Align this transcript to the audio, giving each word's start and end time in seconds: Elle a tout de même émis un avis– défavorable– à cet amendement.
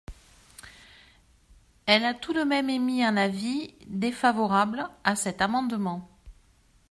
Elle 1.85 2.05
a 2.05 2.15
tout 2.15 2.33
de 2.33 2.41
même 2.41 2.71
émis 2.71 3.03
un 3.03 3.17
avis– 3.17 3.75
défavorable– 3.85 4.89
à 5.03 5.15
cet 5.15 5.43
amendement. 5.43 6.09